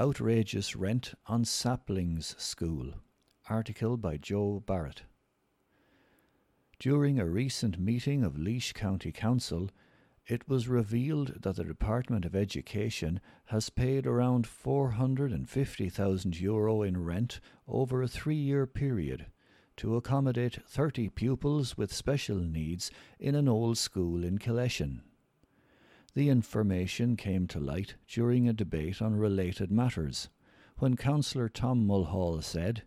[0.00, 2.94] Outrageous Rent on Saplings School.
[3.50, 5.02] Article by Joe Barrett.
[6.78, 9.68] During a recent meeting of Laois County Council,
[10.26, 17.38] it was revealed that the Department of Education has paid around 450,000 euro in rent
[17.68, 19.26] over a three year period
[19.76, 22.90] to accommodate 30 pupils with special needs
[23.20, 25.02] in an old school in Killeshin.
[26.14, 30.28] The information came to light during a debate on related matters,
[30.76, 32.82] when Councillor Tom Mulhall said,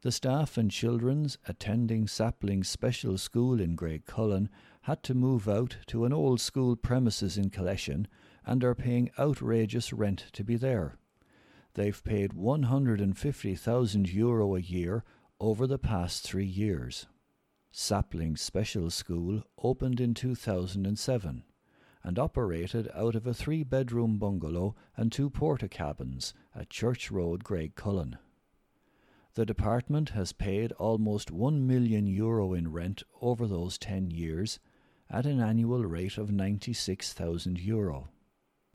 [0.00, 4.48] The staff and children attending Sapling Special School in Graiguecullen
[4.82, 8.06] had to move out to an old school premises in Killeshin
[8.44, 10.98] and are paying outrageous rent to be there.
[11.74, 15.04] They've paid 150,000 euro a year
[15.38, 17.06] over the past three years.
[17.70, 21.44] Sapling Special School opened in 2007
[22.08, 27.44] and operated out of a three bedroom bungalow and two porta cabins at Church Road,
[27.44, 28.16] Graiguecullen.
[29.34, 34.58] The department has paid almost 1 million euro in rent over those 10 years
[35.10, 38.08] at an annual rate of 96,000 euro.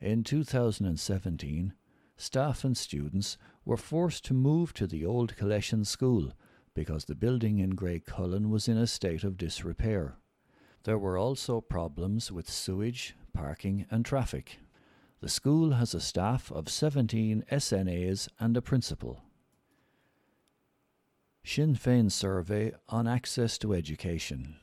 [0.00, 1.72] In 2017,
[2.16, 6.32] staff and students were forced to move to the old Killeshin School
[6.74, 10.16] because the building in Graiguecullen was in a state of disrepair.
[10.82, 14.58] There were also problems with sewage, parking, and traffic.
[15.20, 19.22] The school has a staff of 17 SNAs and a principal.
[21.44, 24.56] Sinn Féin survey on access to education.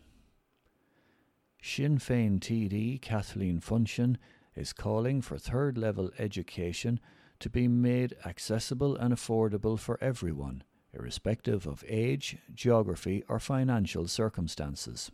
[1.62, 4.18] Sinn Féin TD Kathleen Funchion
[4.56, 7.00] is calling for third level education
[7.40, 15.12] to be made accessible and affordable for everyone, irrespective of age, geography, or financial circumstances.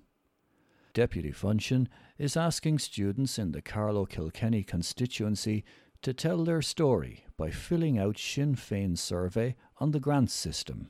[0.94, 1.88] Deputy Funchion
[2.20, 5.64] is asking students in the Carlow Kilkenny constituency
[6.04, 10.90] to tell their story by filling out Sinn Féin's survey on the grants system.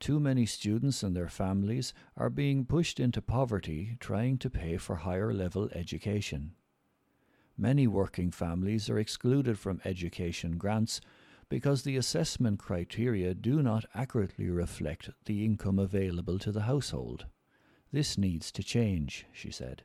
[0.00, 4.96] Too many students and their families are being pushed into poverty trying to pay for
[4.96, 6.52] higher level education.
[7.56, 11.00] Many working families are excluded from education grants
[11.48, 17.24] because the assessment criteria do not accurately reflect the income available to the household.
[17.92, 19.82] This needs to change, she said.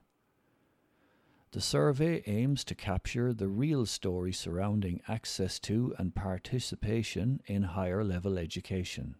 [1.52, 8.04] The survey aims to capture the real story surrounding access to and participation in higher
[8.04, 9.16] level education.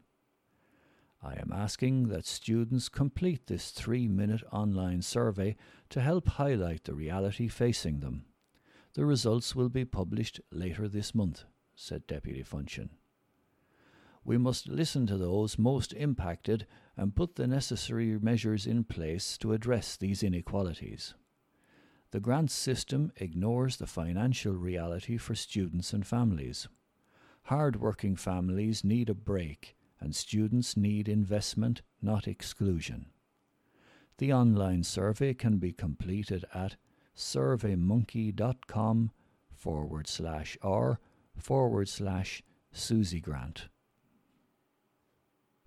[1.24, 5.56] I am asking that students complete this three minute online survey
[5.90, 8.26] to help highlight the reality facing them.
[8.94, 12.90] The results will be published later this month, said Deputy Funchion.
[14.26, 16.66] We must listen to those most impacted
[16.98, 21.14] and put the necessary measures in place to address these inequalities.
[22.10, 26.68] The grant system ignores the financial reality for students and families.
[27.44, 33.12] Hard working families need a break, and students need investment, not exclusion.
[34.18, 36.78] The online survey can be completed at
[37.16, 39.12] surveymonkey.com
[39.54, 41.00] forward slash r
[41.38, 42.42] forward slash
[42.74, 43.68] SUSI Grant.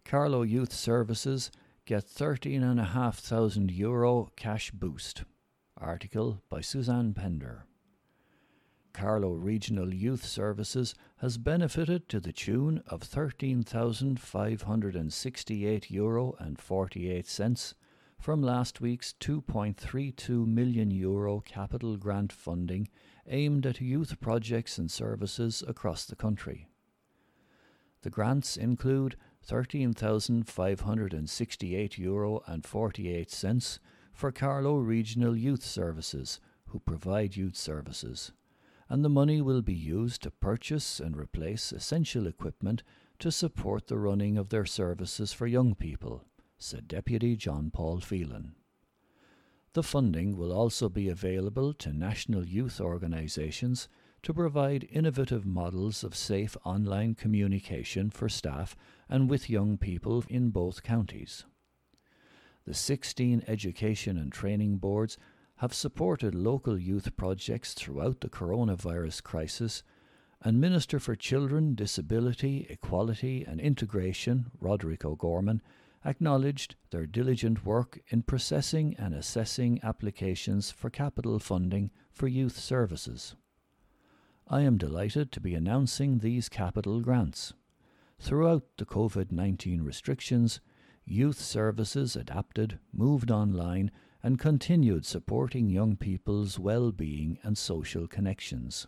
[0.09, 1.53] Carlow Youth Services
[1.85, 5.25] get 13,500 euro cash boost.
[5.77, 7.67] Article by Suzanne Pender.
[8.95, 17.75] Carlow Regional Youth Services has benefited to the tune of 13,568 euro and 48 cents
[18.19, 22.89] from last week's 2.32 million euro capital grant funding
[23.27, 26.67] aimed at youth projects and services across the country.
[28.01, 29.17] The grants include
[29.49, 33.81] 13,568 euro and 48 cents
[34.13, 38.33] for Carlow Regional Youth Services, who provide youth services,
[38.91, 42.83] and the money will be used to purchase and replace essential equipment
[43.21, 46.27] to support the running of their services for young people,
[46.59, 48.55] said Deputy John Paul Phelan.
[49.73, 53.89] The funding will also be available to national youth organisations
[54.23, 58.77] to provide innovative models of safe online communication for staff
[59.09, 61.45] and with young people in both counties.
[62.65, 65.17] The 16 education and training boards
[65.57, 69.83] have supported local youth projects throughout the coronavirus crisis,
[70.43, 75.63] and Minister for Children, Disability, Equality and Integration, Roderick O'Gorman,
[76.05, 83.35] acknowledged their diligent work in processing and assessing applications for capital funding for youth services.
[84.51, 87.53] I am delighted to be announcing these capital grants.
[88.19, 90.61] Throughout the COVID 19 restrictions,
[91.05, 93.91] youth services adapted, moved online,
[94.23, 98.87] and continued supporting young people's well being and social connections.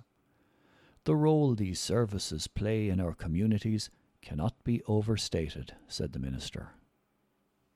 [1.04, 3.90] The role these services play in our communities
[4.22, 6.70] cannot be overstated, said the Minister.